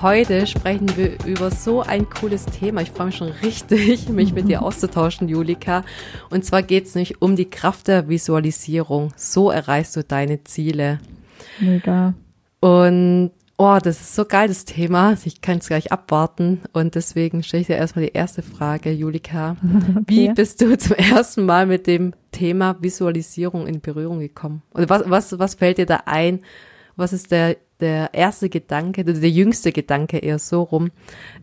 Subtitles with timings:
[0.00, 2.82] Heute sprechen wir über so ein cooles Thema.
[2.82, 5.84] Ich freue mich schon richtig, mich mit dir auszutauschen, Julika.
[6.30, 9.12] Und zwar geht es nämlich um die Kraft der Visualisierung.
[9.16, 11.00] So erreichst du deine Ziele.
[11.58, 12.14] Mega.
[12.60, 15.16] Und oh, das ist so geil, das Thema.
[15.24, 16.60] Ich kann es gleich abwarten.
[16.72, 19.56] Und deswegen stelle ich dir erstmal die erste Frage, Julika.
[19.88, 20.04] Okay.
[20.06, 24.62] Wie bist du zum ersten Mal mit dem Thema Visualisierung in Berührung gekommen?
[24.74, 26.44] Oder was, was, was fällt dir da ein?
[26.94, 30.90] Was ist der der erste Gedanke, der, der jüngste Gedanke eher so rum,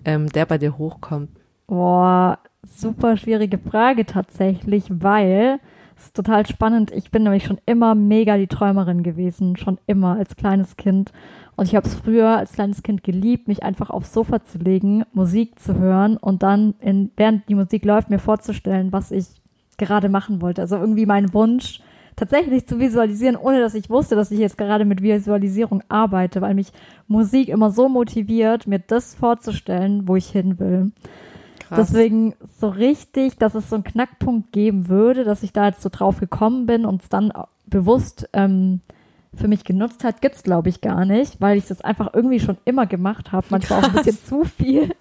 [0.04, 1.30] ähm, der bei dir hochkommt?
[1.68, 5.60] Boah, super schwierige Frage tatsächlich, weil
[5.98, 6.92] es ist total spannend.
[6.92, 11.12] Ich bin nämlich schon immer mega die Träumerin gewesen, schon immer als kleines Kind.
[11.56, 15.06] Und ich habe es früher als kleines Kind geliebt, mich einfach aufs Sofa zu legen,
[15.14, 19.26] Musik zu hören und dann, in, während die Musik läuft, mir vorzustellen, was ich
[19.78, 20.62] gerade machen wollte.
[20.62, 21.80] Also irgendwie mein Wunsch,
[22.16, 26.54] tatsächlich zu visualisieren, ohne dass ich wusste, dass ich jetzt gerade mit Visualisierung arbeite, weil
[26.54, 26.72] mich
[27.08, 30.92] Musik immer so motiviert, mir das vorzustellen, wo ich hin will.
[31.60, 31.90] Krass.
[31.90, 35.90] Deswegen so richtig, dass es so einen Knackpunkt geben würde, dass ich da jetzt so
[35.90, 37.34] drauf gekommen bin und es dann
[37.66, 38.82] bewusst ähm,
[39.34, 42.58] für mich genutzt hat, gibt's glaube ich gar nicht, weil ich das einfach irgendwie schon
[42.66, 43.90] immer gemacht habe, manchmal Krass.
[43.90, 44.92] auch ein bisschen zu viel.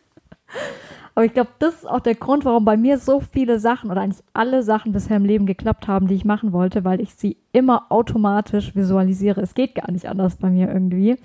[1.15, 4.01] Aber ich glaube, das ist auch der Grund, warum bei mir so viele Sachen oder
[4.01, 7.37] eigentlich alle Sachen bisher im Leben geklappt haben, die ich machen wollte, weil ich sie
[7.53, 9.41] immer automatisch visualisiere.
[9.41, 11.17] Es geht gar nicht anders bei mir irgendwie.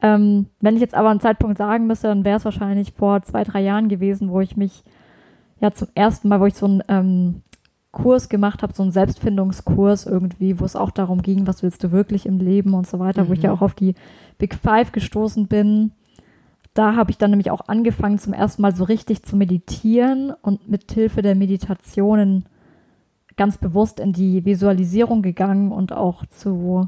[0.00, 3.42] Ähm, wenn ich jetzt aber einen Zeitpunkt sagen müsste, dann wäre es wahrscheinlich vor zwei,
[3.42, 4.84] drei Jahren gewesen, wo ich mich
[5.58, 7.42] ja zum ersten Mal, wo ich so einen ähm,
[7.90, 11.90] Kurs gemacht habe, so einen Selbstfindungskurs irgendwie, wo es auch darum ging, was willst du
[11.90, 13.28] wirklich im Leben und so weiter, mhm.
[13.28, 13.56] wo ich ja mhm.
[13.56, 13.94] auch auf die
[14.38, 15.92] Big Five gestoßen bin
[16.76, 20.68] da habe ich dann nämlich auch angefangen, zum ersten Mal so richtig zu meditieren und
[20.68, 22.44] mit Hilfe der Meditationen
[23.36, 26.86] ganz bewusst in die Visualisierung gegangen und auch zu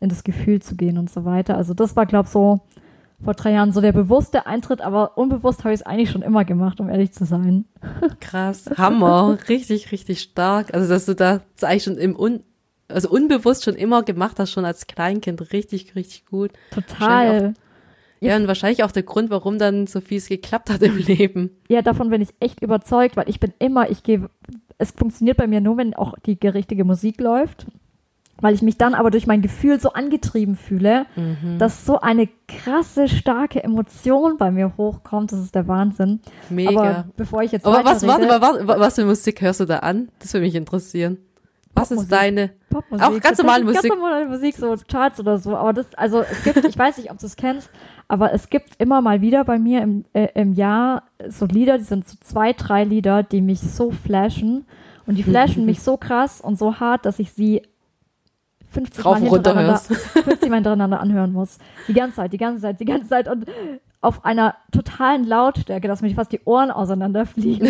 [0.00, 1.56] in das Gefühl zu gehen und so weiter.
[1.56, 2.60] Also das war, glaube ich, so
[3.22, 6.44] vor drei Jahren so der bewusste Eintritt, aber unbewusst habe ich es eigentlich schon immer
[6.44, 7.64] gemacht, um ehrlich zu sein.
[8.20, 10.72] Krass, Hammer, richtig, richtig stark.
[10.72, 12.44] Also dass du da eigentlich schon im Un
[12.90, 16.52] also unbewusst schon immer gemacht hast, schon als Kleinkind, richtig, richtig gut.
[16.70, 17.52] Total.
[18.20, 21.50] Ja, und wahrscheinlich auch der Grund, warum dann so viel es geklappt hat im Leben.
[21.68, 24.28] Ja, davon bin ich echt überzeugt, weil ich bin immer, ich gehe,
[24.78, 27.66] es funktioniert bei mir nur, wenn auch die richtige Musik läuft.
[28.40, 31.58] Weil ich mich dann aber durch mein Gefühl so angetrieben fühle, mhm.
[31.58, 35.32] dass so eine krasse, starke Emotion bei mir hochkommt.
[35.32, 36.20] Das ist der Wahnsinn.
[36.48, 36.70] Mega.
[36.70, 37.66] Aber bevor ich jetzt.
[37.66, 40.08] Aber was, warte mal, was, was für Musik hörst du da an?
[40.20, 41.18] Das würde mich interessieren.
[41.74, 42.50] Was ist deine?
[42.70, 43.06] Popmusik.
[43.06, 43.82] Auch ganz normale Musik.
[43.82, 45.56] Ganz normale Musik, so Charts oder so.
[45.56, 47.70] Aber das, also es gibt, ich weiß nicht, ob du es kennst,
[48.08, 51.84] aber es gibt immer mal wieder bei mir im, äh, im Jahr so Lieder, die
[51.84, 54.66] sind so zwei, drei Lieder, die mich so flashen.
[55.06, 57.62] Und die flashen mich so krass und so hart, dass ich sie
[58.70, 61.56] 50 Mal, hintereinander, 50 Mal hintereinander anhören muss.
[61.86, 63.28] Die ganze Zeit, die ganze Zeit, die ganze Zeit.
[63.28, 63.46] Und
[64.00, 67.68] auf einer totalen Lautstärke, dass mir fast die Ohren auseinanderfliegen.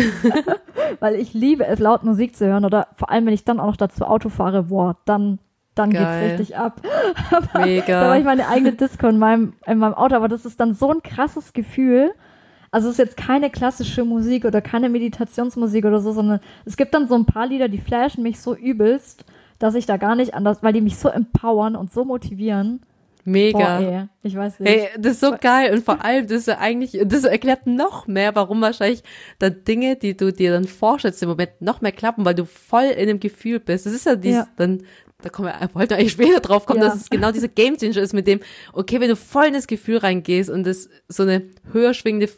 [0.99, 2.65] Weil ich liebe es, laut Musik zu hören.
[2.65, 5.39] Oder vor allem, wenn ich dann auch noch dazu Auto fahre, boah, dann,
[5.73, 6.29] dann Geil.
[6.29, 6.81] geht's richtig ab.
[7.55, 8.01] Mega.
[8.01, 10.15] da war ich meine eigene Disco in meinem, in meinem Auto.
[10.15, 12.11] Aber das ist dann so ein krasses Gefühl.
[12.71, 16.93] Also es ist jetzt keine klassische Musik oder keine Meditationsmusik oder so, sondern es gibt
[16.93, 19.25] dann so ein paar Lieder, die flashen mich so übelst,
[19.57, 22.81] dass ich da gar nicht anders, weil die mich so empowern und so motivieren.
[23.29, 23.79] Mega.
[23.79, 24.69] Boah, ey, ich weiß nicht.
[24.71, 28.07] Hey, das ist so geil und vor allem, das ist ja eigentlich, das erklärt noch
[28.07, 29.03] mehr, warum wahrscheinlich
[29.37, 32.85] dann Dinge, die du dir dann vorstellst im Moment noch mehr klappen, weil du voll
[32.85, 33.85] in dem Gefühl bist.
[33.85, 34.47] Das ist ja dieses, ja.
[34.57, 34.83] dann,
[35.21, 36.87] da kommen wir, wollten wir eigentlich später drauf kommen, ja.
[36.87, 38.39] dass es genau dieser Game Changer ist mit dem,
[38.73, 42.29] okay, wenn du voll in das Gefühl reingehst und das so eine höher schwingende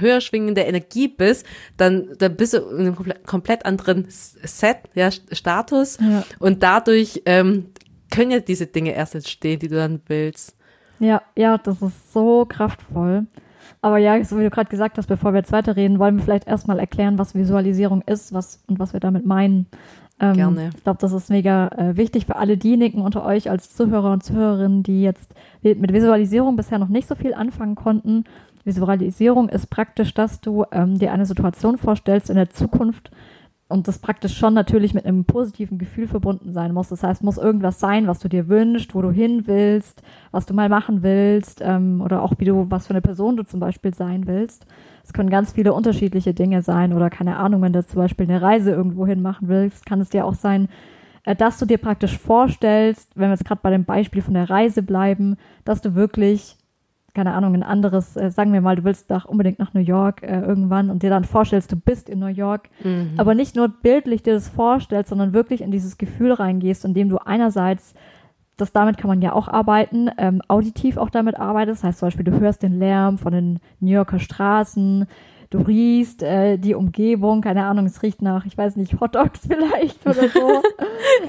[0.00, 1.44] höher schwingende Energie bist,
[1.76, 6.24] dann, dann bist du in einem komplett anderen Set, ja, Status ja.
[6.38, 7.66] und dadurch ähm,
[8.10, 10.56] können ja diese Dinge erst entstehen, die du dann willst.
[11.00, 13.26] Ja, ja, das ist so kraftvoll.
[13.80, 16.48] Aber ja, so wie du gerade gesagt hast, bevor wir jetzt weiterreden, wollen wir vielleicht
[16.48, 19.66] erstmal erklären, was Visualisierung ist was, und was wir damit meinen.
[20.20, 20.70] Ähm, Gerne.
[20.76, 24.24] Ich glaube, das ist mega äh, wichtig für alle diejenigen unter euch als Zuhörer und
[24.24, 25.32] Zuhörerinnen, die jetzt
[25.62, 28.24] mit Visualisierung bisher noch nicht so viel anfangen konnten.
[28.64, 33.12] Visualisierung ist praktisch, dass du ähm, dir eine Situation vorstellst in der Zukunft,
[33.68, 36.88] und das praktisch schon natürlich mit einem positiven Gefühl verbunden sein muss.
[36.88, 40.54] Das heißt, muss irgendwas sein, was du dir wünschst, wo du hin willst, was du
[40.54, 43.94] mal machen willst ähm, oder auch wie du, was für eine Person du zum Beispiel
[43.94, 44.66] sein willst.
[45.04, 48.40] Es können ganz viele unterschiedliche Dinge sein oder keine Ahnung, wenn du zum Beispiel eine
[48.40, 50.68] Reise irgendwo hin machen willst, kann es dir auch sein,
[51.24, 54.48] äh, dass du dir praktisch vorstellst, wenn wir jetzt gerade bei dem Beispiel von der
[54.48, 56.57] Reise bleiben, dass du wirklich
[57.18, 60.22] keine Ahnung, ein anderes, äh, sagen wir mal, du willst doch unbedingt nach New York
[60.22, 63.14] äh, irgendwann und dir dann vorstellst, du bist in New York, mhm.
[63.16, 67.18] aber nicht nur bildlich dir das vorstellst, sondern wirklich in dieses Gefühl reingehst, indem du
[67.18, 67.92] einerseits,
[68.56, 72.06] das damit kann man ja auch arbeiten, ähm, auditiv auch damit arbeitest, das heißt zum
[72.06, 75.08] Beispiel, du hörst den Lärm von den New Yorker Straßen,
[75.50, 80.06] du riechst äh, die Umgebung, keine Ahnung, es riecht nach, ich weiß nicht, Hotdogs vielleicht
[80.06, 80.62] oder so.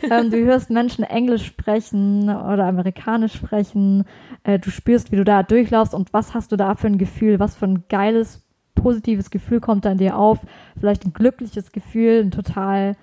[0.12, 4.06] ähm, du hörst Menschen Englisch sprechen oder Amerikanisch sprechen,
[4.44, 7.40] äh, du spürst, wie du da durchlaufst und was hast du da für ein Gefühl,
[7.40, 8.44] was für ein geiles,
[8.76, 10.40] positives Gefühl kommt da in dir auf,
[10.78, 12.96] vielleicht ein glückliches Gefühl, ein total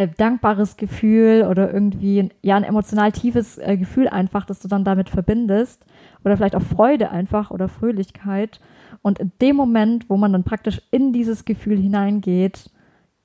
[0.00, 4.84] äh, dankbares Gefühl oder irgendwie ja ein emotional tiefes äh, Gefühl einfach, das du dann
[4.84, 5.84] damit verbindest
[6.24, 8.60] oder vielleicht auch Freude einfach oder Fröhlichkeit
[9.02, 12.70] und in dem Moment, wo man dann praktisch in dieses Gefühl hineingeht,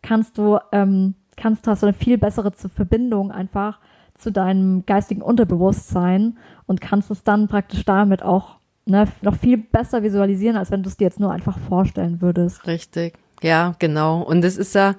[0.02, 3.80] kannst du, ähm, kannst, hast du eine viel bessere Verbindung einfach
[4.14, 6.38] zu deinem geistigen Unterbewusstsein
[6.68, 10.90] und kannst es dann praktisch damit auch ne, noch viel besser visualisieren, als wenn du
[10.90, 12.68] es dir jetzt nur einfach vorstellen würdest.
[12.68, 13.18] Richtig.
[13.42, 14.22] Ja, genau.
[14.22, 14.96] Und es ist ja,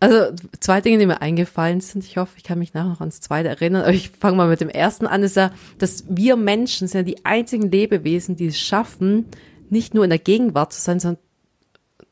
[0.00, 2.04] also zwei Dinge, die mir eingefallen sind.
[2.04, 3.82] Ich hoffe, ich kann mich nachher noch ans zweite erinnern.
[3.82, 5.22] Aber ich fange mal mit dem ersten an.
[5.22, 9.26] Ist ja, dass wir Menschen sind ja die einzigen Lebewesen, die es schaffen,
[9.68, 11.22] nicht nur in der Gegenwart zu sein, sondern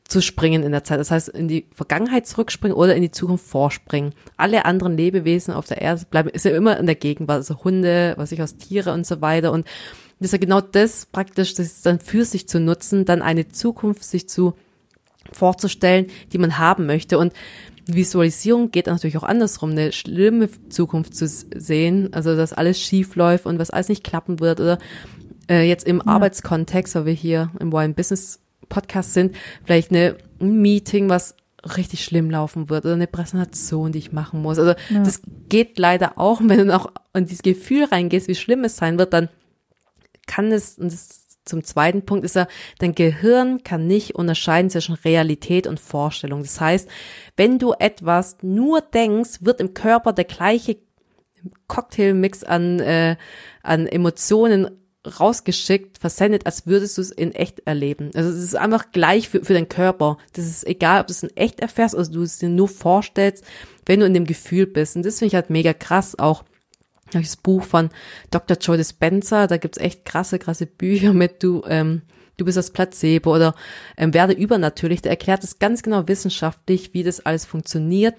[0.07, 0.99] zu springen in der Zeit.
[0.99, 4.13] Das heißt, in die Vergangenheit zurückspringen oder in die Zukunft vorspringen.
[4.37, 7.37] Alle anderen Lebewesen auf der Erde bleiben, ist ja immer in der Gegenwart.
[7.37, 9.51] Also Hunde, was ich aus Tiere und so weiter.
[9.51, 9.65] Und
[10.19, 13.49] das ist ja genau das praktisch, das ist dann für sich zu nutzen, dann eine
[13.49, 14.53] Zukunft sich zu
[15.31, 17.17] vorzustellen, die man haben möchte.
[17.17, 17.33] Und
[17.93, 23.45] Visualisierung geht natürlich auch andersrum, eine schlimme Zukunft zu sehen, also dass alles schief läuft
[23.45, 24.77] und was alles nicht klappen wird oder
[25.49, 26.07] äh, jetzt im ja.
[26.07, 28.39] Arbeitskontext, weil wir hier im Wine Business
[28.69, 31.35] Podcast sind, vielleicht eine, ein Meeting, was
[31.75, 34.59] richtig schlimm laufen wird oder eine Präsentation, die ich machen muss.
[34.59, 35.03] Also ja.
[35.03, 38.97] das geht leider auch, wenn du auch in dieses Gefühl reingehst, wie schlimm es sein
[38.97, 39.29] wird, dann
[40.27, 42.47] kann es, und das zum zweiten Punkt ist ja,
[42.77, 46.41] dein Gehirn kann nicht unterscheiden zwischen Realität und Vorstellung.
[46.41, 46.87] Das heißt,
[47.35, 50.77] wenn du etwas nur denkst, wird im Körper der gleiche
[51.67, 53.15] Cocktailmix an, äh,
[53.63, 54.69] an Emotionen
[55.19, 58.11] rausgeschickt, versendet, als würdest du es in echt erleben.
[58.15, 60.17] Also es ist einfach gleich für, für deinen Körper.
[60.33, 63.45] Das ist egal, ob du es in echt erfährst oder du es dir nur vorstellst,
[63.85, 64.95] wenn du in dem Gefühl bist.
[64.95, 66.43] Und das finde ich halt mega krass auch
[67.11, 67.89] das Buch von
[68.31, 68.57] Dr.
[68.57, 72.01] Joe Dispenza, da gibt's echt krasse, krasse Bücher mit du, ähm,
[72.37, 73.55] du bist das Placebo oder
[73.97, 75.01] ähm, werde übernatürlich.
[75.01, 78.15] Der erklärt es ganz genau wissenschaftlich, wie das alles funktioniert.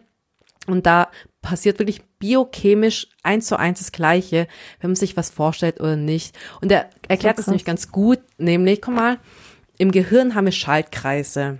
[0.66, 1.10] Und da
[1.42, 4.46] passiert wirklich biochemisch eins zu eins das Gleiche,
[4.80, 6.36] wenn man sich was vorstellt oder nicht.
[6.60, 9.18] Und er erklärt es nämlich ganz gut, nämlich, komm mal,
[9.78, 11.58] im Gehirn haben wir Schaltkreise.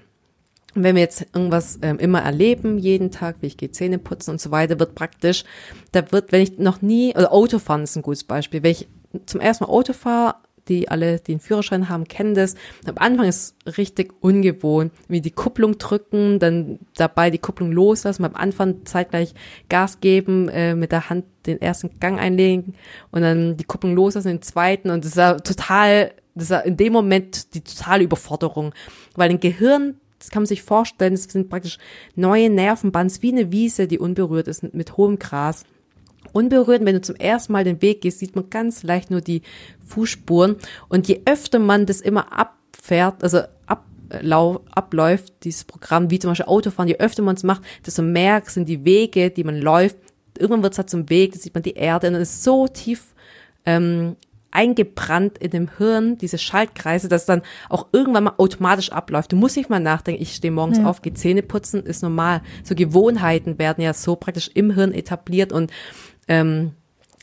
[0.75, 4.33] Und wenn wir jetzt irgendwas ähm, immer erleben, jeden Tag, wie ich gehe Zähne putzen
[4.33, 5.45] und so weiter, wird praktisch,
[5.93, 8.89] da wird, wenn ich noch nie, oder Autofahren ist ein gutes Beispiel, wenn ich
[9.27, 10.37] zum ersten Mal Auto fahre,
[10.69, 12.55] die alle, die einen Führerschein haben, kennen das.
[12.87, 18.37] Am Anfang ist richtig ungewohnt, wie die Kupplung drücken, dann dabei die Kupplung loslassen, am
[18.37, 19.35] Anfang zeitgleich
[19.69, 22.75] Gas geben, äh, mit der Hand den ersten Gang einlegen
[23.11, 26.61] und dann die Kupplung loslassen, den zweiten und das ist ja total, das ist ja
[26.61, 28.73] in dem Moment die totale Überforderung,
[29.17, 31.79] weil ein Gehirn das kann man sich vorstellen, es sind praktisch
[32.15, 35.65] neue Nervenbands wie eine Wiese, die unberührt ist mit hohem Gras.
[36.33, 39.43] Unberührt, wenn du zum ersten Mal den Weg gehst, sieht man ganz leicht nur die
[39.87, 40.57] Fußspuren.
[40.89, 46.47] Und je öfter man das immer abfährt, also ablau abläuft, dieses Programm, wie zum Beispiel
[46.47, 49.97] Autofahren, je öfter man es macht, desto mehr sind die Wege, die man läuft.
[50.39, 52.69] Irgendwann wird es halt zum Weg, da sieht man die Erde und dann ist so
[52.69, 53.15] tief
[53.65, 54.17] ähm,
[54.51, 59.33] eingebrannt in dem Hirn, diese Schaltkreise, dass dann auch irgendwann mal automatisch abläuft.
[59.33, 60.87] Du musst nicht mal nachdenken, ich stehe morgens ja.
[60.87, 62.43] auf, gehe Zähne putzen, ist normal.
[62.65, 65.71] So Gewohnheiten werden ja so praktisch im Hirn etabliert und
[66.29, 66.73] ähm,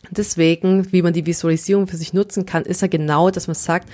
[0.10, 3.90] deswegen, wie man die Visualisierung für sich nutzen kann, ist ja genau, dass man sagt,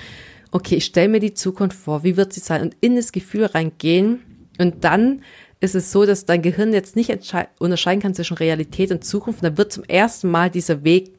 [0.51, 3.45] okay, ich stelle mir die Zukunft vor, wie wird sie sein und in das Gefühl
[3.45, 4.19] reingehen
[4.59, 5.21] und dann
[5.59, 7.09] ist es so, dass dein Gehirn jetzt nicht
[7.57, 9.41] unterscheiden kann zwischen Realität und Zukunft.
[9.41, 11.13] Und dann wird zum ersten Mal dieser Weg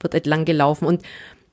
[0.00, 1.02] wird entlang gelaufen und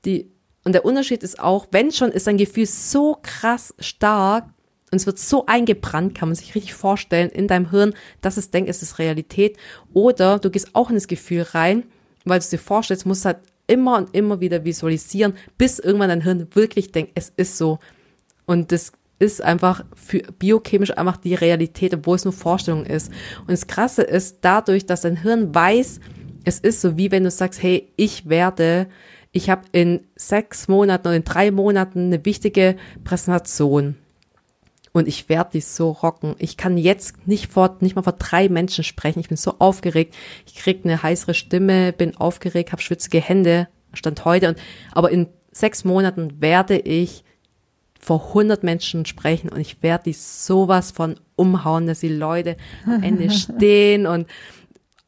[0.04, 0.30] die,
[0.64, 4.44] und der Unterschied ist auch, wenn schon ist ein Gefühl so krass stark
[4.90, 8.50] und es wird so eingebrannt, kann man sich richtig vorstellen in deinem Hirn, dass es
[8.50, 9.58] denkt, es ist Realität.
[9.92, 11.84] Oder du gehst auch in das Gefühl rein,
[12.24, 16.22] weil du es dir vorstellst, musst halt immer und immer wieder visualisieren, bis irgendwann dein
[16.22, 17.78] Hirn wirklich denkt, es ist so.
[18.46, 23.10] Und das ist einfach für biochemisch einfach die Realität, obwohl es nur Vorstellung ist.
[23.40, 26.00] Und das Krasse ist, dadurch, dass dein Hirn weiß,
[26.44, 28.88] es ist so wie wenn du sagst, hey, ich werde,
[29.32, 33.96] ich habe in sechs Monaten oder in drei Monaten eine wichtige Präsentation
[34.92, 36.34] und ich werde die so rocken.
[36.38, 39.20] Ich kann jetzt nicht vor, nicht mal vor drei Menschen sprechen.
[39.20, 40.14] Ich bin so aufgeregt.
[40.46, 44.48] Ich krieg eine heißere Stimme, bin aufgeregt, habe schwitzige Hände, stand heute.
[44.48, 44.58] Und,
[44.92, 47.24] aber in sechs Monaten werde ich
[48.00, 52.56] vor 100 Menschen sprechen und ich werde die sowas von umhauen, dass die Leute
[52.86, 54.26] am Ende stehen und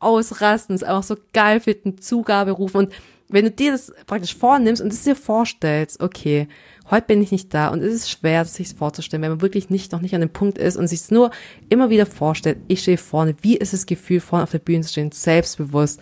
[0.01, 2.79] ausrasten, es einfach so geil finden, Zugabe rufen.
[2.79, 2.93] Und
[3.31, 6.49] wenn du dir das praktisch vornimmst und es dir vorstellst, okay,
[6.91, 9.93] heute bin ich nicht da und es ist schwer, sich vorzustellen, wenn man wirklich nicht,
[9.93, 11.31] noch nicht an dem Punkt ist und sich es nur
[11.69, 14.91] immer wieder vorstellt, ich stehe vorne, wie ist das Gefühl, vorne auf der Bühne zu
[14.91, 16.01] stehen, selbstbewusst,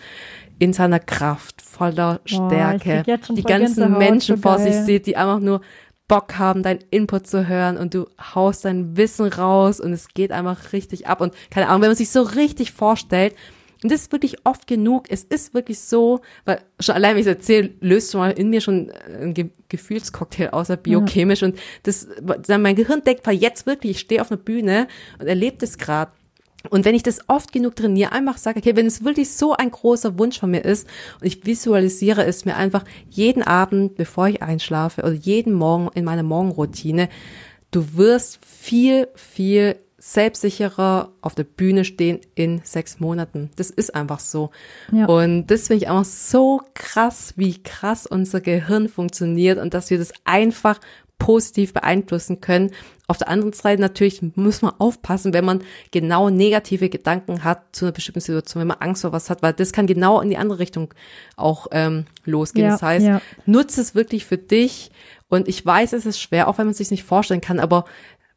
[0.59, 5.39] in seiner Kraft, voller Stärke, Boah, die ganzen Menschen so vor sich sieht, die einfach
[5.39, 5.61] nur
[6.09, 10.33] Bock haben, dein Input zu hören und du haust dein Wissen raus und es geht
[10.33, 11.21] einfach richtig ab.
[11.21, 13.35] Und keine Ahnung, wenn man sich so richtig vorstellt,
[13.81, 15.05] und das ist wirklich oft genug.
[15.09, 18.49] Es ist wirklich so, weil schon allein, wenn ich es erzähle, löst schon mal in
[18.49, 21.41] mir schon ein Ge Gefühlscocktail außer biochemisch.
[21.41, 21.47] Ja.
[21.47, 22.07] Und das,
[22.47, 24.87] mein Gehirn denkt, weil jetzt wirklich, ich stehe auf einer Bühne
[25.19, 26.11] und erlebe das gerade.
[26.69, 29.71] Und wenn ich das oft genug trainiere, einfach sage, okay, wenn es wirklich so ein
[29.71, 30.87] großer Wunsch von mir ist
[31.21, 36.03] und ich visualisiere es mir einfach jeden Abend, bevor ich einschlafe oder jeden Morgen in
[36.03, 37.07] meiner Morgenroutine,
[37.71, 43.51] du wirst viel, viel selbstsicherer auf der Bühne stehen in sechs Monaten.
[43.55, 44.51] Das ist einfach so.
[44.91, 45.05] Ja.
[45.05, 49.97] Und das finde ich einfach so krass, wie krass unser Gehirn funktioniert und dass wir
[49.97, 50.79] das einfach
[51.19, 52.71] positiv beeinflussen können.
[53.07, 57.85] Auf der anderen Seite natürlich muss man aufpassen, wenn man genau negative Gedanken hat zu
[57.85, 60.37] einer bestimmten Situation, wenn man Angst vor was hat, weil das kann genau in die
[60.37, 60.93] andere Richtung
[61.35, 62.67] auch ähm, losgehen.
[62.67, 63.21] Ja, das heißt, ja.
[63.45, 64.91] nutze es wirklich für dich.
[65.27, 67.85] Und ich weiß, es ist schwer, auch wenn man es sich nicht vorstellen kann, aber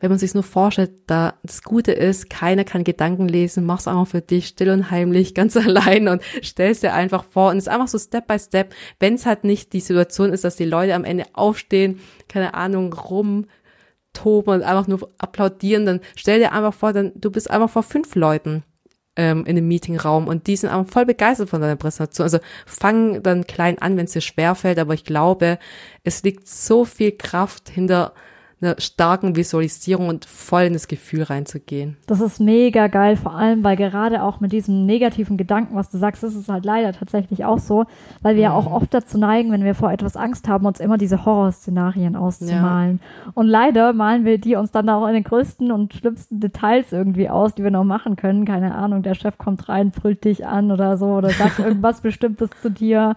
[0.02, 4.08] wenn man sich nur vorstellt, da das Gute ist, keiner kann Gedanken lesen, mach's einfach
[4.08, 7.72] für dich still und heimlich, ganz allein und stellst dir einfach vor und es ist
[7.72, 10.96] einfach so Step by Step, wenn es halt nicht die Situation ist, dass die Leute
[10.96, 13.46] am Ende aufstehen, keine Ahnung, rum
[14.12, 17.84] toben und einfach nur applaudieren, dann stell dir einfach vor, dann du bist einfach vor
[17.84, 18.64] fünf Leuten
[19.14, 22.24] ähm, in einem Meetingraum und die sind einfach voll begeistert von deiner Präsentation.
[22.24, 25.60] Also fang dann klein an, wenn es dir schwerfällt, aber ich glaube,
[26.02, 28.14] es liegt so viel Kraft hinter
[28.62, 31.96] einer starken Visualisierung und voll in das Gefühl reinzugehen.
[32.06, 35.98] Das ist mega geil, vor allem, weil gerade auch mit diesem negativen Gedanken, was du
[35.98, 37.84] sagst, ist es halt leider tatsächlich auch so,
[38.22, 38.52] weil wir mhm.
[38.52, 42.16] ja auch oft dazu neigen, wenn wir vor etwas Angst haben, uns immer diese Horrorszenarien
[42.16, 43.00] auszumalen.
[43.02, 43.32] Ja.
[43.34, 47.28] Und leider malen wir die uns dann auch in den größten und schlimmsten Details irgendwie
[47.28, 48.44] aus, die wir noch machen können.
[48.44, 52.50] Keine Ahnung, der Chef kommt rein, brüllt dich an oder so oder sagt irgendwas Bestimmtes
[52.60, 53.16] zu dir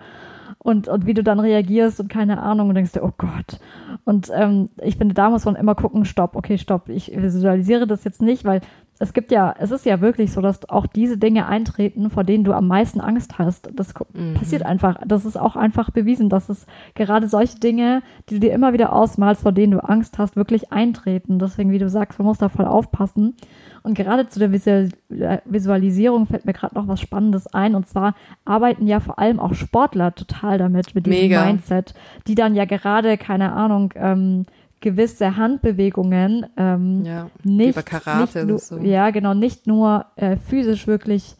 [0.65, 3.59] und, und wie du dann reagierst und keine Ahnung und denkst dir, oh Gott.
[4.03, 8.03] Und ähm, ich finde, da muss man immer gucken, stopp, okay, stopp, ich visualisiere das
[8.03, 8.61] jetzt nicht, weil
[8.97, 12.45] es gibt ja, es ist ja wirklich so, dass auch diese Dinge eintreten, vor denen
[12.45, 13.69] du am meisten Angst hast.
[13.73, 14.35] Das mhm.
[14.35, 14.97] passiert einfach.
[15.05, 18.93] Das ist auch einfach bewiesen, dass es gerade solche Dinge, die du dir immer wieder
[18.93, 21.39] ausmalst, vor denen du Angst hast, wirklich eintreten.
[21.39, 23.35] Deswegen, wie du sagst, man muss da voll aufpassen.
[23.83, 27.75] Und gerade zu der Visualisierung fällt mir gerade noch was Spannendes ein.
[27.75, 31.45] Und zwar arbeiten ja vor allem auch Sportler total damit, mit diesem Mega.
[31.45, 31.93] Mindset,
[32.27, 34.45] die dann ja gerade, keine Ahnung, ähm,
[34.85, 38.77] gewisse Handbewegungen ähm, ja, nicht, Karate nicht so.
[38.77, 41.37] ja genau nicht nur äh, physisch wirklich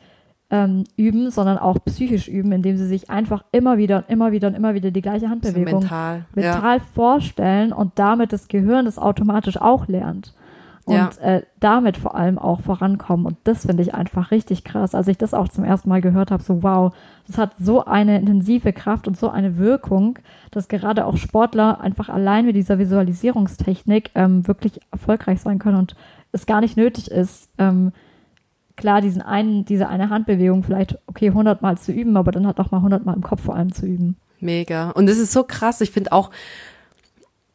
[0.50, 4.48] ähm, üben, sondern auch psychisch üben, indem sie sich einfach immer wieder und immer wieder
[4.48, 6.84] und immer wieder die gleiche Handbewegung so mental, mental ja.
[6.96, 10.34] vorstellen und damit das Gehirn das automatisch auch lernt
[10.86, 11.10] und ja.
[11.20, 13.26] äh, damit vor allem auch vorankommen.
[13.26, 14.94] Und das finde ich einfach richtig krass.
[14.94, 16.94] Als ich das auch zum ersten Mal gehört habe, so wow,
[17.26, 20.20] das hat so eine intensive Kraft und so eine Wirkung,
[20.52, 25.96] dass gerade auch Sportler einfach allein mit dieser Visualisierungstechnik ähm, wirklich erfolgreich sein können und
[26.32, 27.92] es gar nicht nötig ist, ähm,
[28.76, 32.60] klar, diesen einen, diese eine Handbewegung vielleicht, okay, 100 Mal zu üben, aber dann hat
[32.60, 34.18] auch mal 100 Mal im Kopf vor allem zu üben.
[34.40, 34.92] Mega.
[34.92, 35.82] Und es ist so krass.
[35.82, 36.30] Ich finde auch,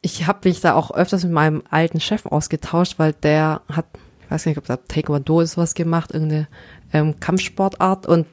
[0.03, 3.87] ich habe mich da auch öfters mit meinem alten Chef ausgetauscht, weil der hat,
[4.23, 6.49] ich weiß nicht, ob der Taekwondo ist was gemacht, irgendeine
[6.93, 8.27] ähm, Kampfsportart und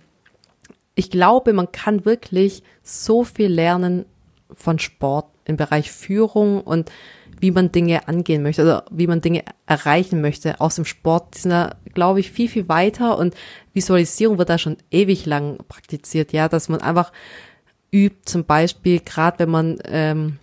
[0.95, 4.05] ich glaube, man kann wirklich so viel lernen
[4.51, 6.91] von Sport im Bereich Führung und
[7.39, 11.35] wie man Dinge angehen möchte oder wie man Dinge erreichen möchte aus dem Sport.
[11.35, 13.35] Die sind da, glaube ich, viel, viel weiter und
[13.73, 17.11] Visualisierung wird da schon ewig lang praktiziert, ja, dass man einfach
[17.91, 20.39] übt, zum Beispiel, gerade wenn man ähm,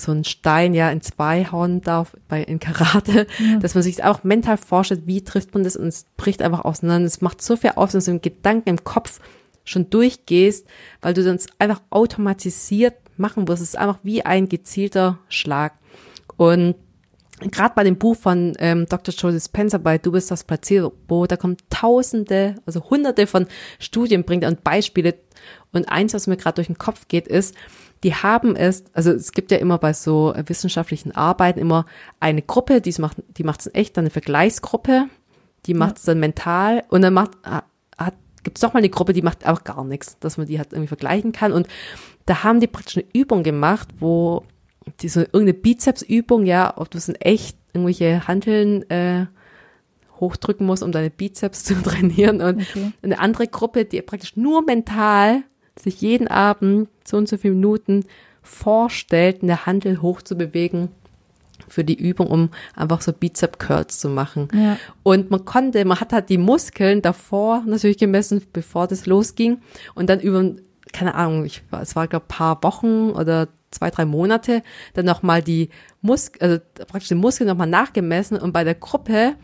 [0.00, 3.58] so einen Stein ja in zwei hauen darf bei in Karate, ja.
[3.58, 7.06] dass man sich auch mental vorstellt, wie trifft man das und es bricht einfach auseinander.
[7.06, 9.20] Es macht so viel aus, wenn du einen Gedanken im Kopf
[9.64, 10.66] schon durchgehst,
[11.02, 13.62] weil du dann einfach automatisiert machen wirst.
[13.62, 15.74] Es ist einfach wie ein gezielter Schlag.
[16.36, 16.76] Und
[17.40, 19.14] gerade bei dem Buch von ähm, Dr.
[19.14, 23.46] Joe Dispenza bei Du bist das Placebo, da kommen tausende, also hunderte von
[23.78, 25.14] Studien, bringt und Beispiele.
[25.72, 27.54] Und eins, was mir gerade durch den Kopf geht, ist,
[28.02, 31.84] die haben es, also es gibt ja immer bei so wissenschaftlichen Arbeiten immer
[32.20, 35.06] eine Gruppe, die macht, die macht es echt, dann eine Vergleichsgruppe,
[35.66, 38.14] die macht es dann mental und dann macht, hat,
[38.44, 40.72] gibt es noch mal eine Gruppe, die macht auch gar nichts, dass man die halt
[40.72, 41.52] irgendwie vergleichen kann.
[41.52, 41.66] Und
[42.26, 44.44] da haben die praktisch eine Übung gemacht, wo
[45.00, 49.26] diese irgendeine Bizepsübung, ja, ob du es in echt irgendwelche Handeln äh,
[50.20, 52.40] hochdrücken musst, um deine Bizeps zu trainieren.
[52.40, 52.92] Und okay.
[53.02, 55.42] eine andere Gruppe, die praktisch nur mental
[55.78, 58.04] sich jeden Abend so und so viele Minuten
[58.42, 60.88] vorstellt, eine Handel hochzubewegen
[61.68, 64.48] für die Übung, um einfach so Bizep Curls zu machen.
[64.54, 64.78] Ja.
[65.02, 69.58] Und man konnte, man hat halt die Muskeln davor natürlich gemessen, bevor das losging
[69.94, 70.54] und dann über
[70.92, 74.62] keine Ahnung, ich, es war glaube paar Wochen oder zwei, drei Monate
[74.94, 75.70] dann nochmal die
[76.00, 79.34] Muskel, also praktisch den Muskel nochmal nachgemessen und bei der Gruppe,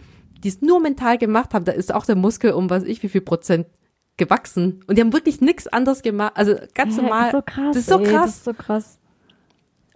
[0.42, 3.08] die es nur mental gemacht haben, da ist auch der Muskel um was ich wie
[3.08, 3.66] viel Prozent
[4.16, 7.32] gewachsen und die haben wirklich nichts anderes gemacht, also ganz normal.
[7.32, 7.74] Das ist so krass.
[7.74, 8.08] Das ist so krass.
[8.08, 8.98] Ey, das ist so krass.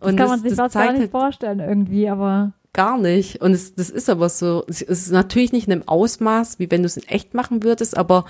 [0.00, 3.40] Das und kann man sich das gar nicht vorstellen irgendwie, aber gar nicht.
[3.40, 6.82] Und es, das ist aber so, es ist natürlich nicht in einem Ausmaß, wie wenn
[6.82, 8.24] du es in echt machen würdest, aber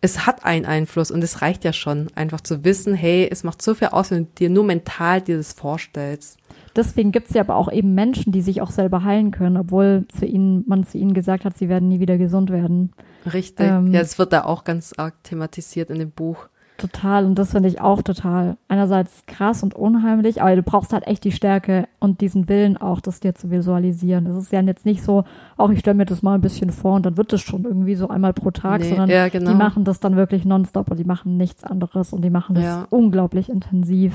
[0.00, 3.60] es hat einen Einfluss und es reicht ja schon, einfach zu wissen, hey, es macht
[3.60, 6.38] so viel aus, wenn du dir nur mental dir das vorstellst.
[6.74, 10.06] Deswegen gibt es ja aber auch eben Menschen, die sich auch selber heilen können, obwohl
[10.16, 12.92] zu ihnen, man zu ihnen gesagt hat, sie werden nie wieder gesund werden.
[13.30, 13.66] Richtig.
[13.66, 16.48] Ähm, ja, es wird da auch ganz arg thematisiert in dem Buch.
[16.80, 17.26] Total.
[17.26, 18.56] Und das finde ich auch total.
[18.66, 23.00] Einerseits krass und unheimlich, aber du brauchst halt echt die Stärke und diesen Willen auch,
[23.00, 24.26] das dir zu visualisieren.
[24.26, 25.24] Es ist ja jetzt nicht so,
[25.58, 27.96] auch ich stelle mir das mal ein bisschen vor und dann wird es schon irgendwie
[27.96, 29.50] so einmal pro Tag, nee, sondern ja, genau.
[29.50, 32.64] die machen das dann wirklich nonstop und die machen nichts anderes und die machen das
[32.64, 32.86] ja.
[32.88, 34.14] unglaublich intensiv.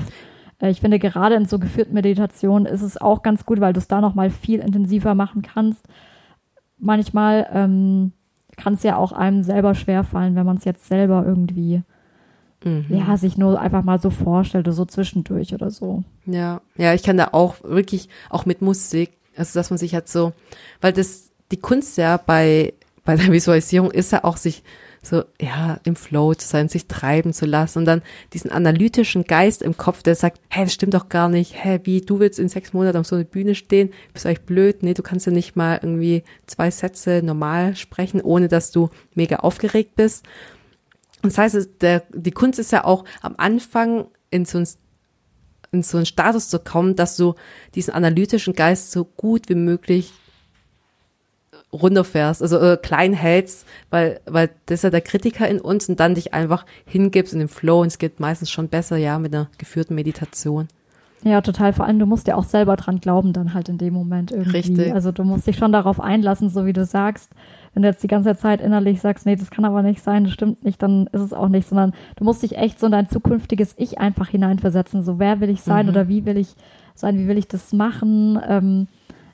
[0.60, 3.78] Äh, ich finde, gerade in so geführten Meditationen ist es auch ganz gut, weil du
[3.78, 5.86] es da nochmal viel intensiver machen kannst.
[6.78, 8.12] Manchmal ähm,
[8.56, 11.82] kann es ja auch einem selber schwerfallen, wenn man es jetzt selber irgendwie
[12.66, 12.84] mhm.
[12.88, 16.02] ja, sich nur einfach mal so vorstellte, so zwischendurch oder so.
[16.26, 20.08] Ja, ja, ich kann da auch wirklich, auch mit Musik, also dass man sich halt
[20.08, 20.32] so,
[20.80, 24.62] weil das, die Kunst ja bei, bei der Visualisierung ist ja auch sich
[25.06, 29.62] so, ja, im Flow zu sein, sich treiben zu lassen und dann diesen analytischen Geist
[29.62, 32.48] im Kopf, der sagt, hä, das stimmt doch gar nicht, hä, wie, du willst in
[32.48, 35.32] sechs Monaten auf so einer Bühne stehen, bist du eigentlich blöd, nee, du kannst ja
[35.32, 40.24] nicht mal irgendwie zwei Sätze normal sprechen, ohne dass du mega aufgeregt bist.
[41.28, 44.68] Das heißt, der, die Kunst ist ja auch am Anfang in so, ein,
[45.72, 47.34] in so einen Status zu kommen, dass du
[47.74, 50.12] diesen analytischen Geist so gut wie möglich
[51.72, 56.00] runterfährst, also äh, klein hältst, weil, weil das ist ja der Kritiker in uns und
[56.00, 59.34] dann dich einfach hingibst in den Flow und es geht meistens schon besser, ja, mit
[59.34, 60.68] einer geführten Meditation.
[61.22, 61.72] Ja, total.
[61.72, 64.50] Vor allem, du musst ja auch selber dran glauben, dann halt in dem Moment irgendwie.
[64.50, 64.92] Richtig.
[64.92, 67.30] Also du musst dich schon darauf einlassen, so wie du sagst
[67.76, 70.32] wenn du jetzt die ganze Zeit innerlich sagst, nee, das kann aber nicht sein, das
[70.32, 73.10] stimmt nicht, dann ist es auch nicht, sondern du musst dich echt so in dein
[73.10, 75.02] zukünftiges Ich einfach hineinversetzen.
[75.02, 75.90] So, wer will ich sein mhm.
[75.90, 76.54] oder wie will ich
[76.94, 78.88] sein, wie will ich das machen ähm,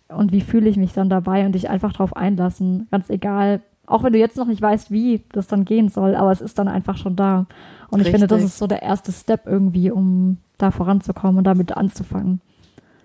[0.09, 2.88] und wie fühle ich mich dann dabei und dich einfach darauf einlassen.
[2.90, 6.33] Ganz egal, auch wenn du jetzt noch nicht weißt, wie das dann gehen soll, aber
[6.33, 7.46] es ist dann einfach schon da.
[7.90, 8.07] Und Richtig.
[8.07, 12.40] ich finde, das ist so der erste Step irgendwie, um da voranzukommen und damit anzufangen.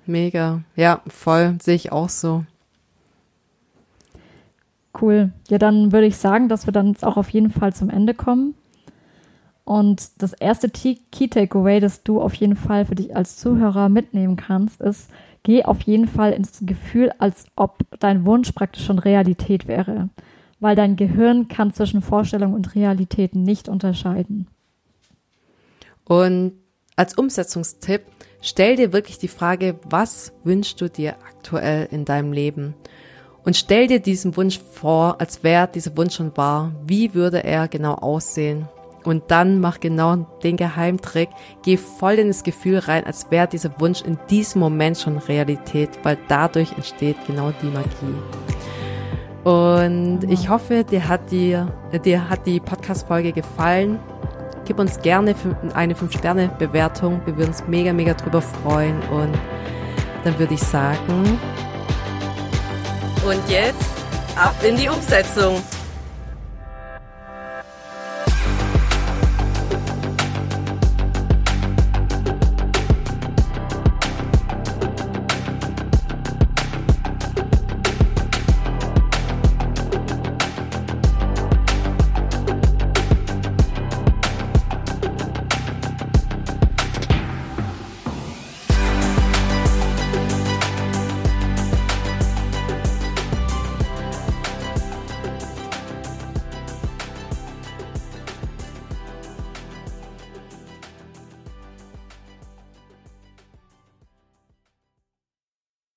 [0.08, 0.62] Mega.
[0.76, 1.58] Ja, voll.
[1.62, 2.44] Sehe ich auch so.
[5.00, 5.32] Cool.
[5.50, 8.14] Ja, dann würde ich sagen, dass wir dann jetzt auch auf jeden Fall zum Ende
[8.14, 8.56] kommen.
[9.64, 14.38] Und das erste Key Takeaway, das du auf jeden Fall für dich als Zuhörer mitnehmen
[14.38, 15.10] kannst, ist,
[15.44, 20.10] geh auf jeden Fall ins Gefühl, als ob dein Wunsch praktisch schon Realität wäre.
[20.60, 24.48] Weil dein Gehirn kann zwischen Vorstellung und Realität nicht unterscheiden.
[26.06, 26.54] Und
[26.96, 28.04] als Umsetzungstipp,
[28.42, 32.74] stell dir wirklich die Frage, was wünschst du dir aktuell in deinem Leben?
[33.48, 36.74] Und stell dir diesen Wunsch vor, als wäre dieser Wunsch schon wahr.
[36.86, 38.68] Wie würde er genau aussehen?
[39.06, 41.30] Und dann mach genau den Geheimtrick.
[41.64, 45.92] Geh voll in das Gefühl rein, als wäre dieser Wunsch in diesem Moment schon Realität,
[46.04, 48.20] weil dadurch entsteht genau die Magie.
[49.46, 51.58] Und ich hoffe, dir hat die,
[52.04, 53.98] dir hat die Podcast-Folge gefallen.
[54.66, 55.36] Gib uns gerne
[55.74, 57.22] eine 5-Sterne-Bewertung.
[57.24, 59.00] Wir würden uns mega, mega drüber freuen.
[59.10, 59.40] Und
[60.26, 61.40] dann würde ich sagen,
[63.28, 63.90] und jetzt
[64.36, 65.62] ab in die Umsetzung.